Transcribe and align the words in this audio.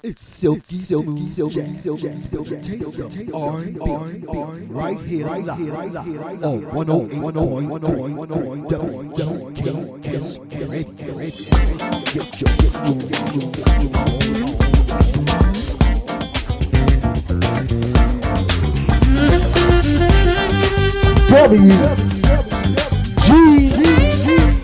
It's 0.00 0.24
silky, 0.24 0.76
silky, 0.76 1.26
silky, 1.30 1.76
silky, 1.78 2.14
silky, 2.16 2.56
taste 2.62 2.96
of 2.98 3.34
R&B, 3.34 3.80
right 4.68 5.00
here, 5.00 5.26
live, 5.26 5.58
on 6.44 6.62
108.1 6.62 8.68
WKS 8.68 10.38
Radio. 10.70 11.14
Get 12.12 12.40
your, 12.40 12.50
get 12.54 12.74
your, 12.84 12.94
W 21.28 21.68
G 23.20 23.28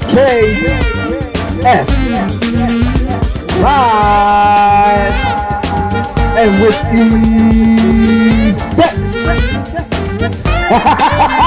K 0.01 0.13
S 1.67 2.44
live 3.65 5.15
and 6.37 6.53
with 6.63 6.79
the 6.93 8.53
best. 8.77 9.01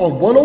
on 0.00 0.12
108.3 0.12 0.39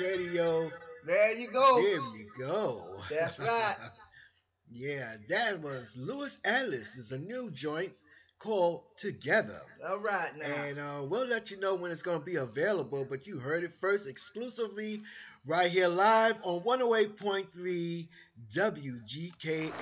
Radio. 0.00 0.70
There 1.04 1.36
you 1.36 1.48
go. 1.48 1.82
There 1.82 1.94
you 2.18 2.26
go. 2.38 2.82
That's 3.10 3.38
right. 3.38 3.76
yeah, 4.72 5.04
that 5.28 5.60
was 5.60 5.96
Lewis 5.98 6.38
Ellis. 6.44 6.96
Is 6.96 7.12
a 7.12 7.18
new 7.18 7.50
joint 7.50 7.92
called 8.38 8.82
Together. 8.96 9.60
All 9.88 10.00
right 10.00 10.30
now. 10.38 10.64
And 10.64 10.78
uh, 10.78 11.04
we'll 11.08 11.26
let 11.26 11.50
you 11.50 11.58
know 11.60 11.74
when 11.74 11.90
it's 11.90 12.02
going 12.02 12.20
to 12.20 12.24
be 12.24 12.36
available, 12.36 13.06
but 13.08 13.26
you 13.26 13.38
heard 13.38 13.64
it 13.64 13.72
first 13.72 14.08
exclusively 14.08 15.02
right 15.46 15.70
here 15.70 15.88
live 15.88 16.38
on 16.44 16.60
108.3 16.60 18.06
WGKS. 18.54 19.72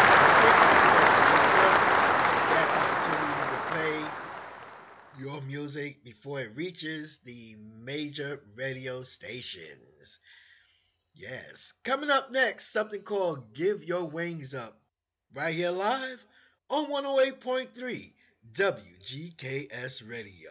Your 5.24 5.40
music 5.40 6.04
before 6.04 6.40
it 6.40 6.54
reaches 6.54 7.20
the 7.24 7.56
major 7.82 8.42
radio 8.56 9.00
stations. 9.00 10.18
Yes. 11.14 11.72
Coming 11.82 12.10
up 12.10 12.30
next, 12.30 12.70
something 12.70 13.00
called 13.00 13.54
Give 13.54 13.82
Your 13.84 14.04
Wings 14.04 14.54
Up. 14.54 14.78
Right 15.32 15.54
here 15.54 15.70
live 15.70 16.26
on 16.68 16.90
108.3 16.90 18.12
WGKS 18.52 20.10
Radio. 20.10 20.50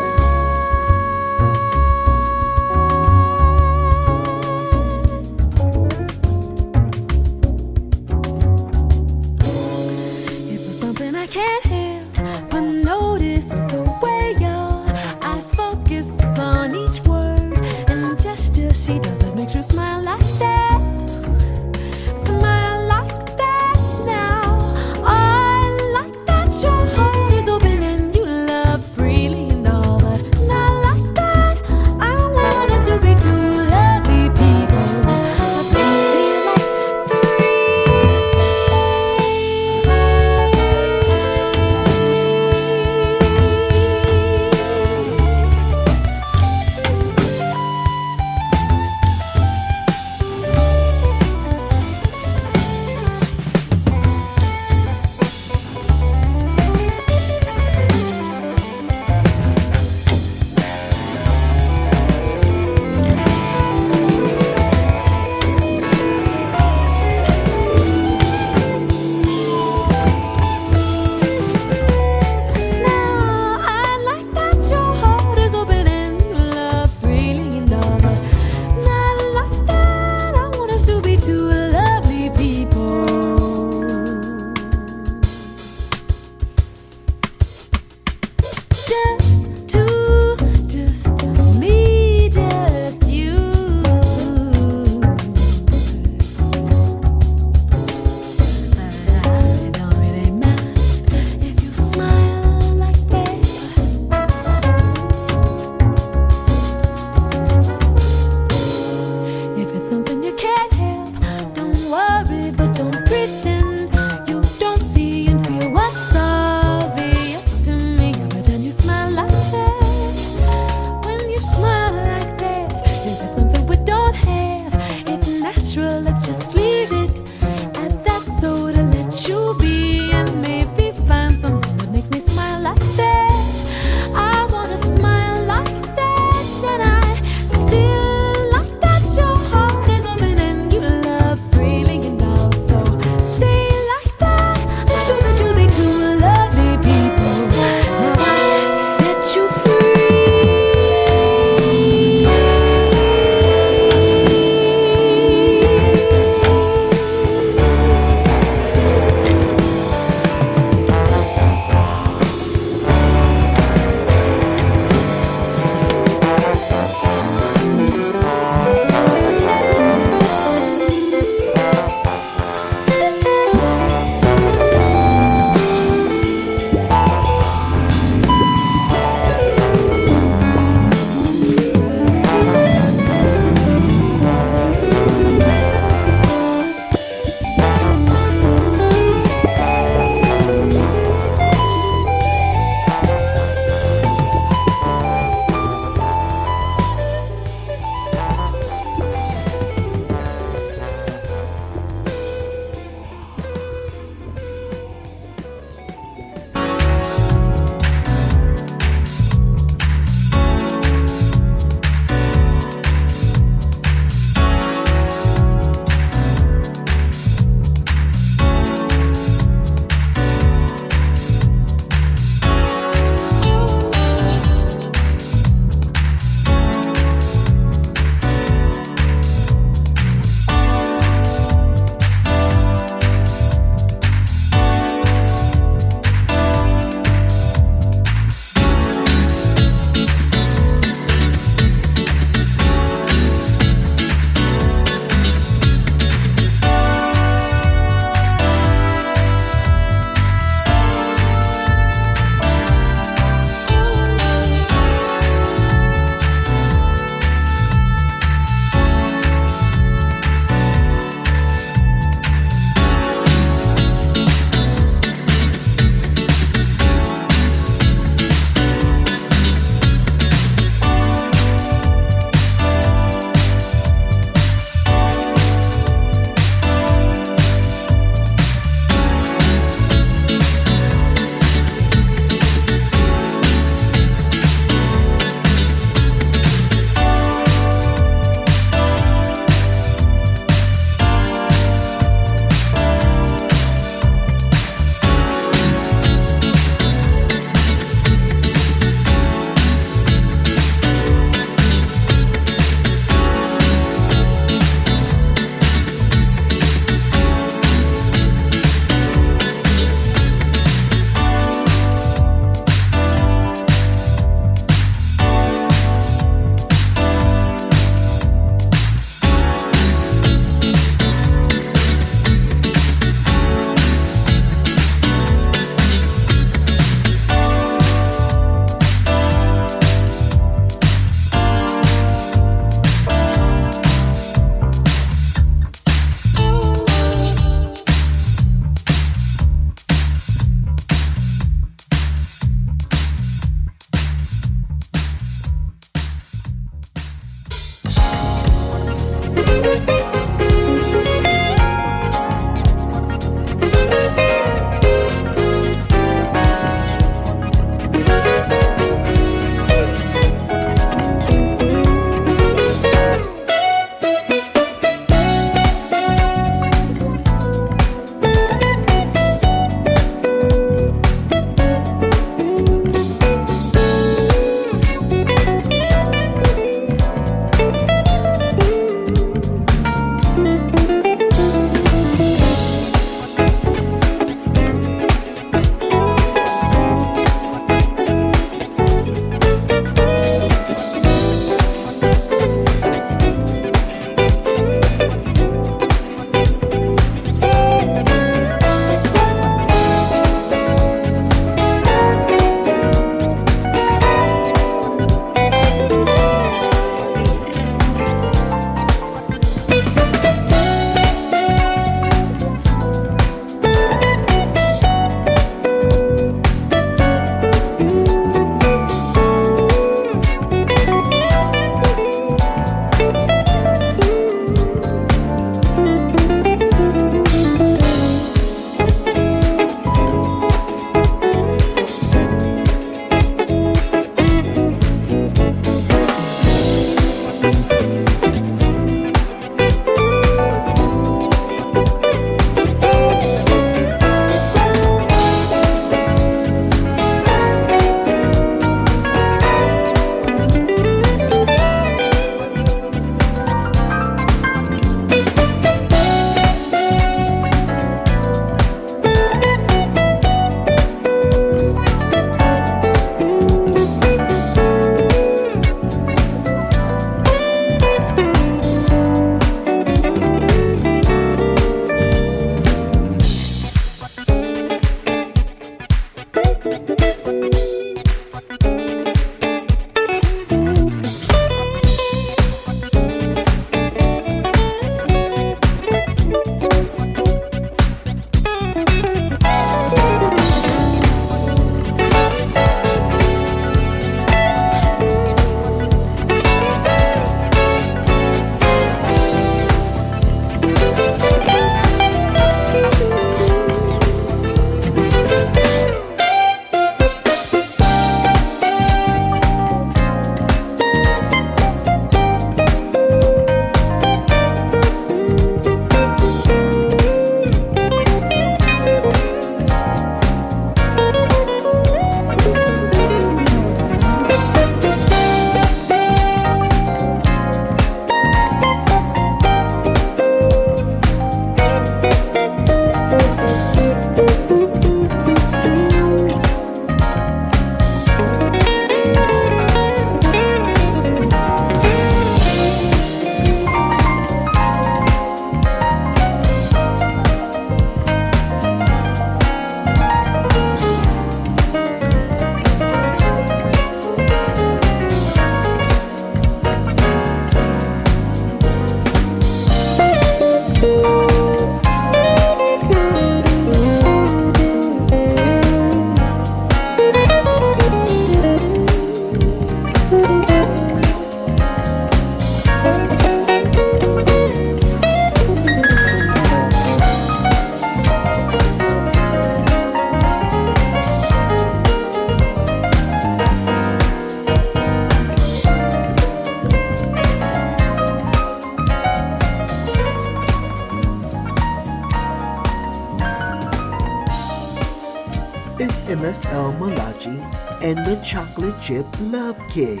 Chip 598.86 599.06
Love 599.20 599.58
Kid 599.68 600.00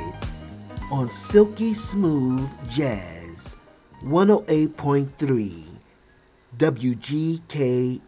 on 0.92 1.10
Silky 1.10 1.74
Smooth 1.74 2.48
Jazz 2.70 3.56
108.3 4.04 5.64
WGKS. 6.56 8.00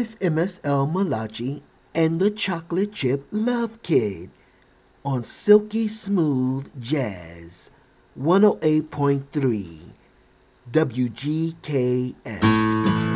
It's 0.00 0.14
MSL 0.20 0.92
Malachi 0.92 1.64
and 1.92 2.20
the 2.20 2.30
Chocolate 2.30 2.92
Chip 2.92 3.26
Love 3.32 3.82
Kid 3.82 4.30
on 5.04 5.24
Silky 5.24 5.88
Smooth 5.88 6.70
Jazz 6.80 7.72
108.3 8.16 9.80
WGKS. 10.70 13.07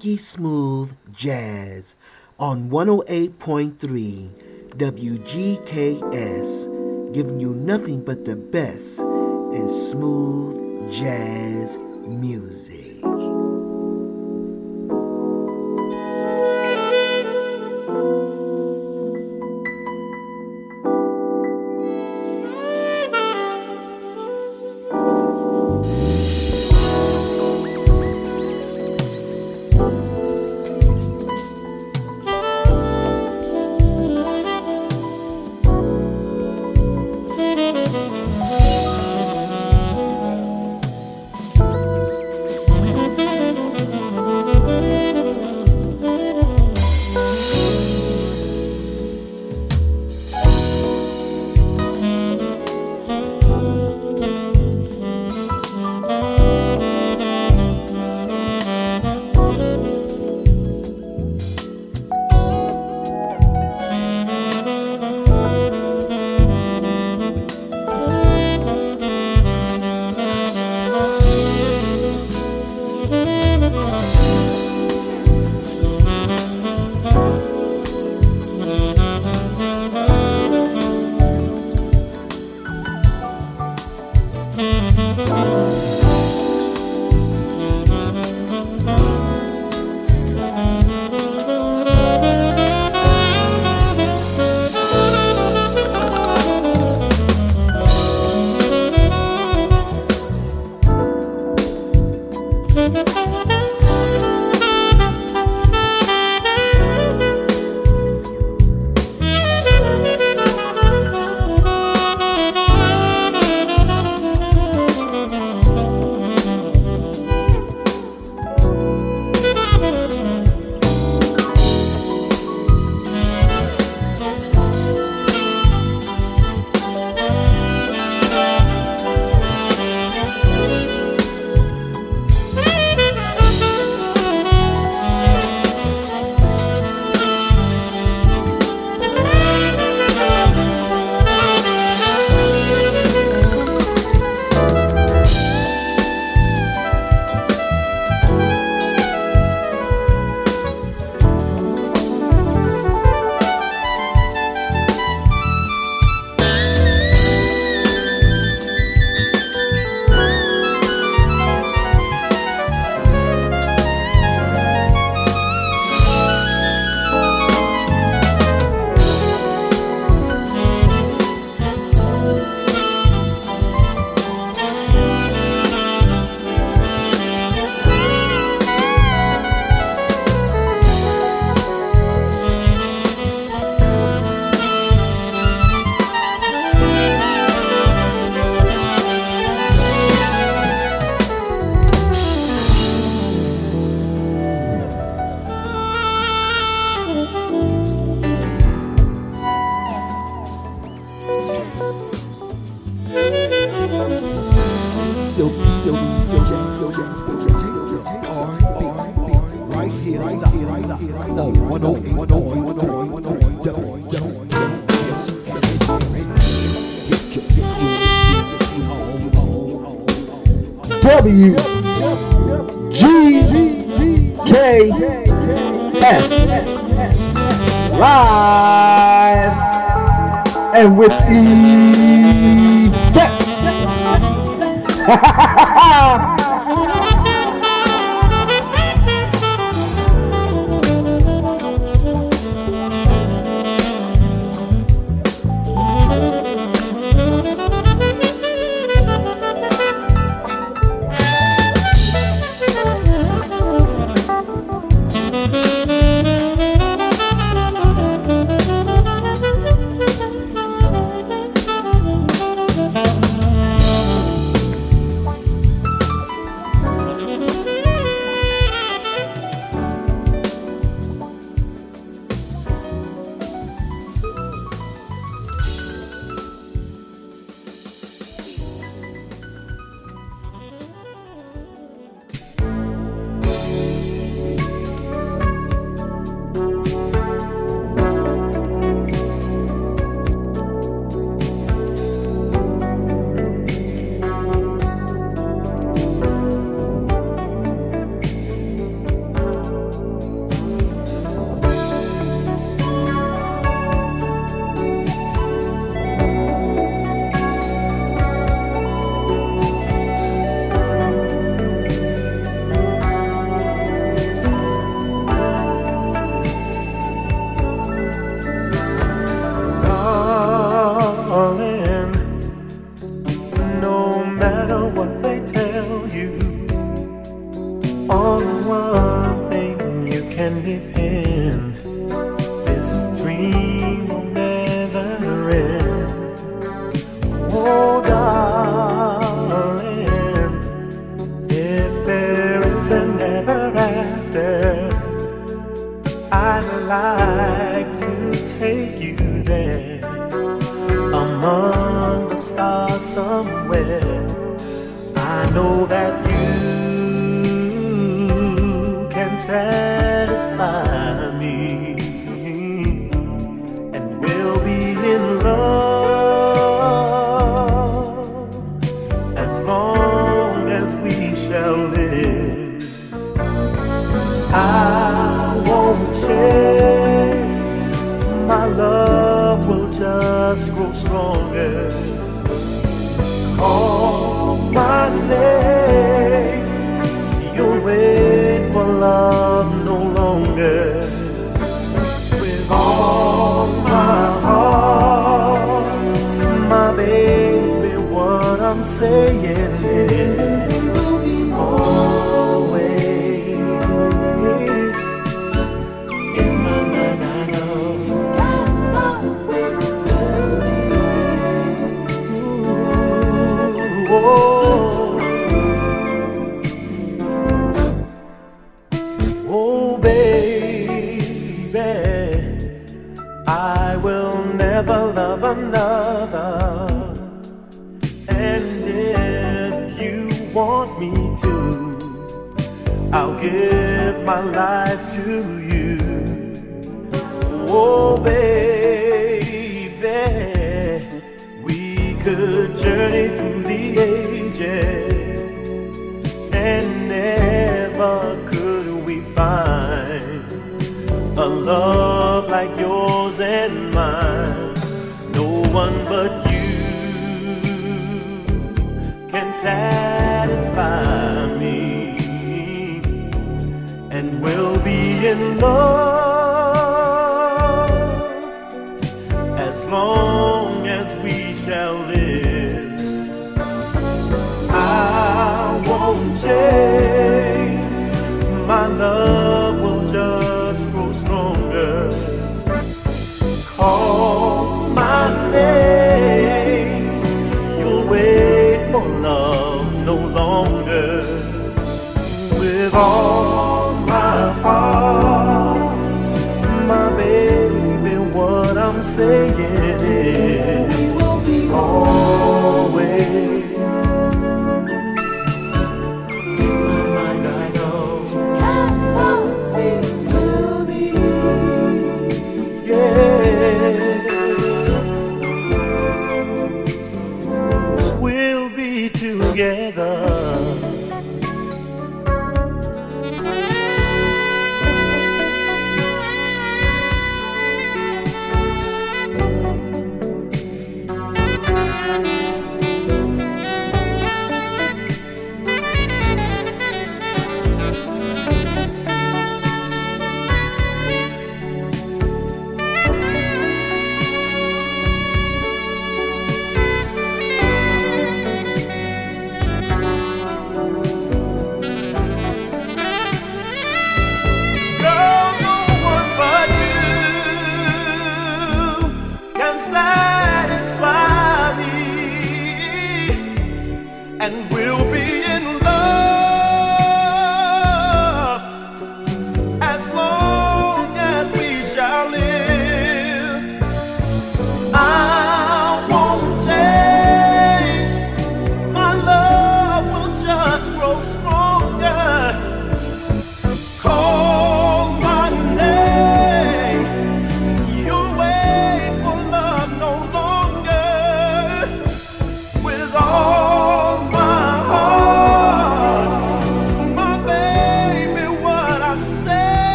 Smooth 0.00 0.96
Jazz 1.12 1.94
on 2.38 2.70
108.3 2.70 4.30
WGKS, 4.76 6.64
giving 7.12 7.38
you 7.38 7.50
nothing 7.50 8.02
but 8.02 8.24
the 8.24 8.34
best 8.34 8.98
in 8.98 9.68
smooth 9.68 10.90
jazz 10.90 11.76
music. 12.06 13.04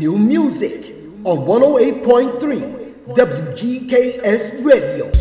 New 0.00 0.16
music 0.16 0.94
on 1.24 1.44
108.3 1.44 3.04
WGKS 3.14 4.64
Radio. 4.64 5.19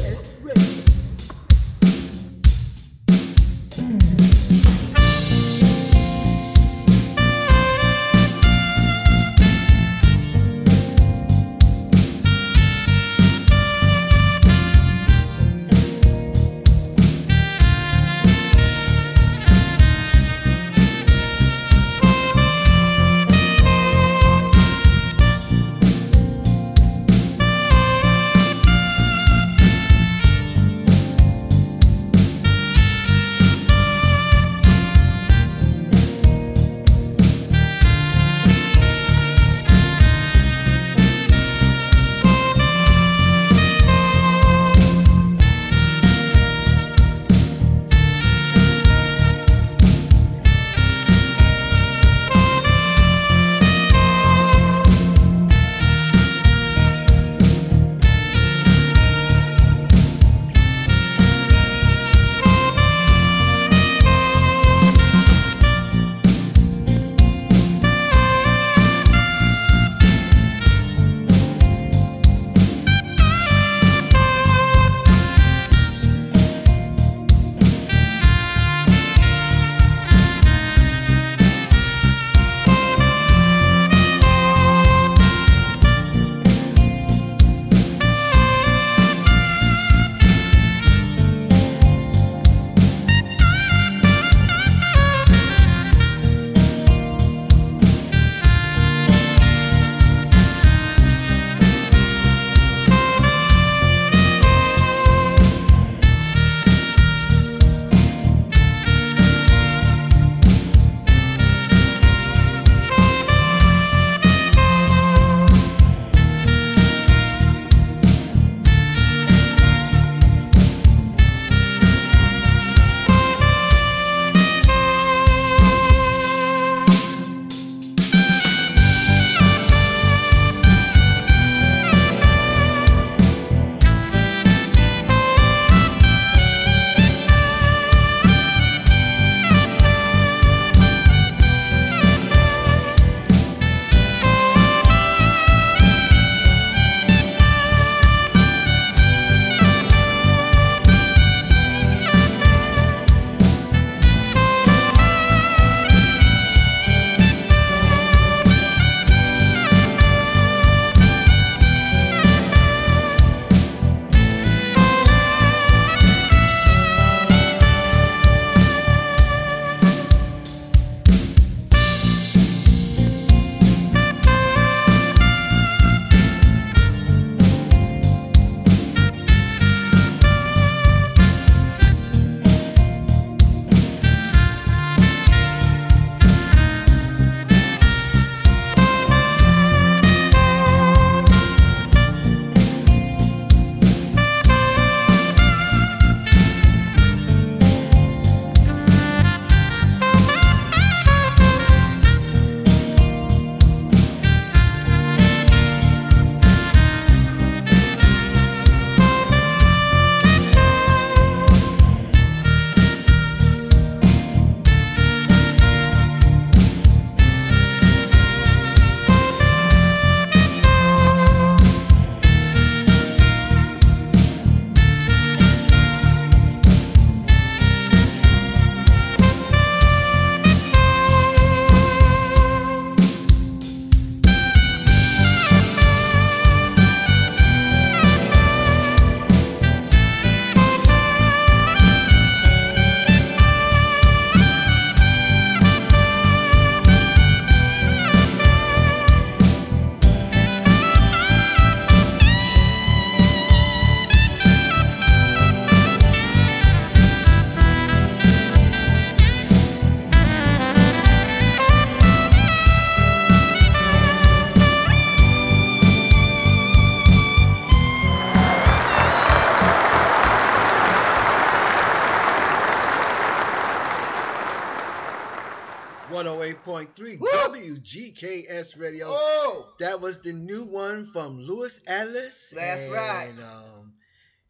Radio. 278.77 279.05
Oh, 279.09 279.67
That 279.79 280.01
was 280.01 280.19
the 280.19 280.33
new 280.33 280.65
one 280.65 281.05
from 281.05 281.39
Lewis 281.41 281.79
Atlas. 281.87 282.53
That's 282.55 282.83
and, 282.83 282.93
right. 282.93 283.33
Um, 283.41 283.93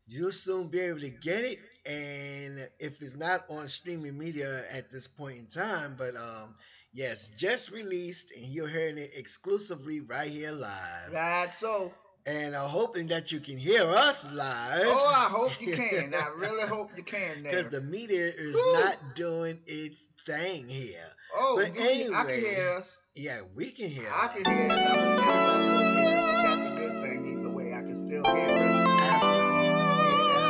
you'll 0.08 0.32
soon 0.32 0.68
be 0.68 0.80
able 0.82 1.00
to 1.02 1.10
get 1.10 1.44
it. 1.46 1.60
And 1.86 2.68
if 2.80 3.02
it's 3.02 3.16
not 3.16 3.46
on 3.50 3.68
streaming 3.68 4.18
media 4.18 4.64
at 4.74 4.92
this 4.92 5.08
point 5.08 5.38
in 5.38 5.46
time, 5.48 5.96
but 5.98 6.16
um, 6.16 6.56
yes, 6.94 7.30
just 7.38 7.72
released, 7.72 8.34
and 8.36 8.46
you're 8.46 8.68
hearing 8.68 8.98
it 8.98 9.12
exclusively 9.18 10.02
right 10.02 10.30
here 10.30 10.52
live. 10.52 11.12
that's 11.12 11.58
so. 11.58 11.92
And 12.28 12.54
I'm 12.56 12.70
hoping 12.70 13.08
that 13.08 13.32
you 13.32 13.40
can 13.40 13.58
hear 13.58 13.82
us 13.82 14.30
live. 14.32 14.84
Oh, 14.86 15.26
I 15.28 15.30
hope 15.32 15.60
you 15.62 15.74
can. 15.76 16.14
I 16.14 16.30
really 16.38 16.68
hope 16.68 16.92
you 16.96 17.02
can. 17.02 17.44
Because 17.44 17.70
the 17.70 17.82
media 17.82 18.26
is 18.28 18.54
Woo! 18.54 18.74
not 18.74 19.16
doing 19.16 19.58
its 19.66 20.08
thing 20.28 20.68
here. 20.68 21.08
Oh, 21.36 21.56
but 21.58 21.68
you 21.68 21.74
can- 21.74 22.14
I 22.16 22.24
can 22.24 22.32
anyway, 22.34 22.40
hear 22.56 22.70
us. 22.78 23.02
Yeah, 23.16 23.40
we 23.56 23.72
can 23.72 23.90
hear 23.90 24.08
I 24.10 24.26
us. 24.26 24.34
can 24.34 24.46
hear 24.54 24.72
us. 24.72 24.78
I 24.78 24.82
hope 24.90 25.00
everybody 25.28 26.06
us. 26.16 26.44
That's 26.44 26.66
a 26.66 26.76
good 26.80 26.96
thing. 27.04 27.20
Either 27.40 27.50
way, 27.52 27.74
I 27.74 27.82
can 27.82 27.96
still 27.96 28.24
hear 28.36 28.50
us. 28.50 28.88
Absolutely. 29.14 29.68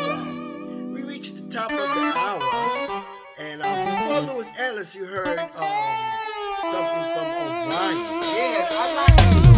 Yeah. 0.07 0.93
We 0.93 1.01
reached 1.03 1.35
the 1.37 1.47
top 1.51 1.71
of 1.71 1.77
the 1.77 1.83
hour, 2.15 3.03
and 3.39 3.61
um, 3.61 3.85
before 3.85 4.33
Lewis 4.33 4.49
Ellis, 4.59 4.95
you 4.95 5.05
heard 5.05 5.39
um, 5.39 5.47
something 6.71 7.05
from 7.13 7.27
O'Brien. 7.39 7.97
Yeah, 8.35 8.67
I 8.71 8.95
like 8.95 9.48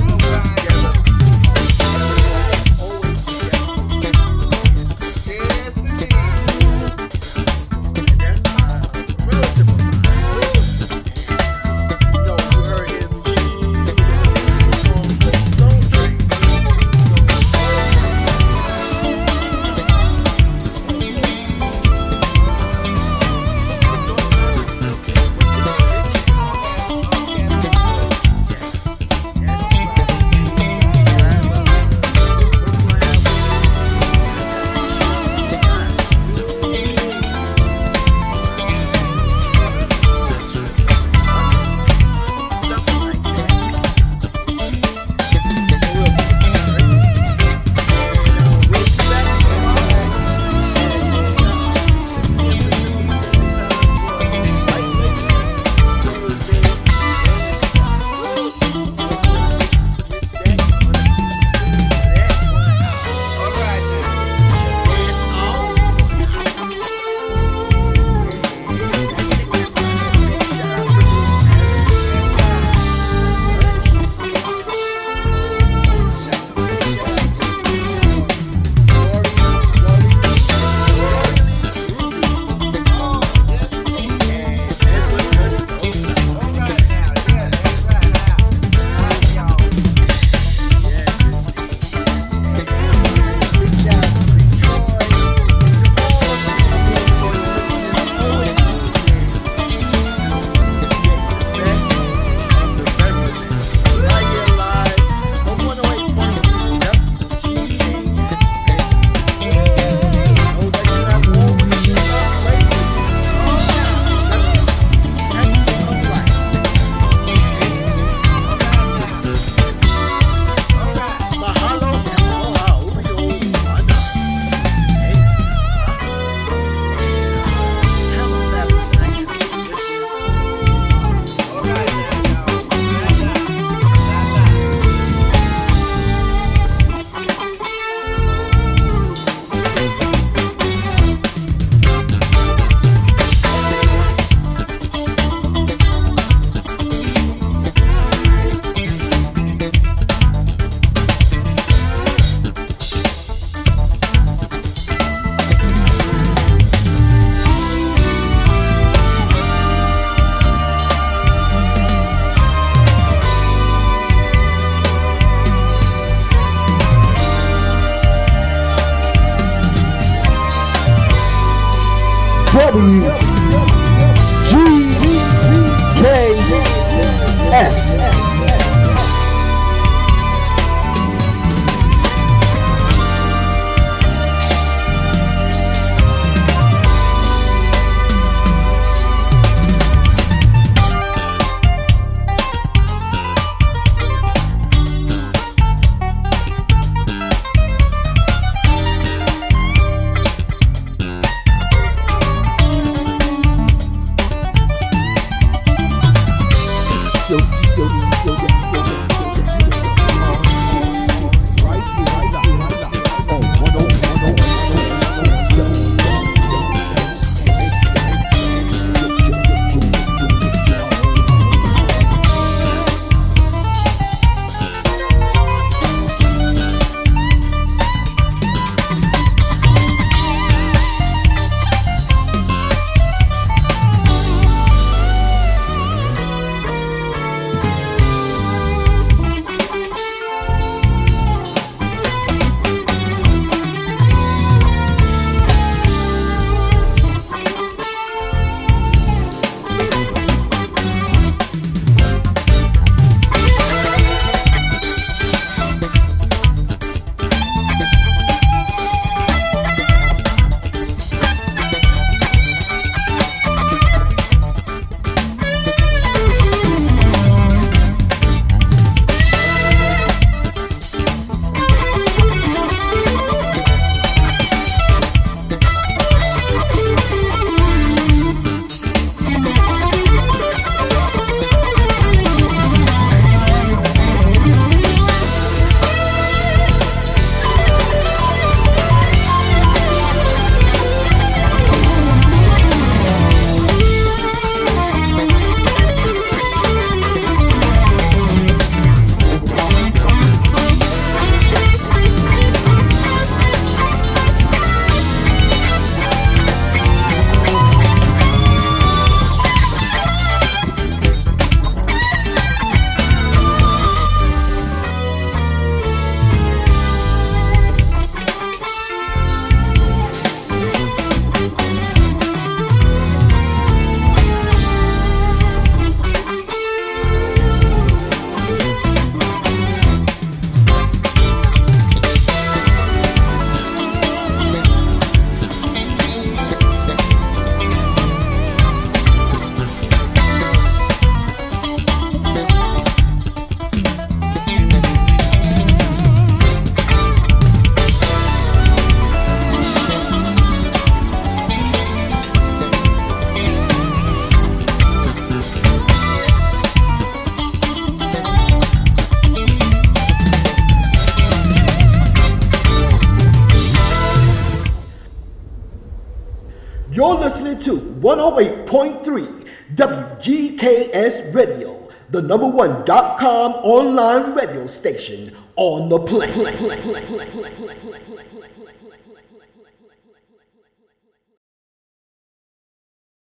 108.3 368.11 369.47
WGKS 369.75 371.33
Radio, 371.33 371.89
the 372.09 372.21
number 372.21 372.45
one 372.45 372.83
dot 372.83 373.17
com 373.17 373.53
online 373.63 374.33
radio 374.33 374.67
station 374.67 375.33
on 375.55 375.87
the 375.87 375.97
planet. 375.97 376.57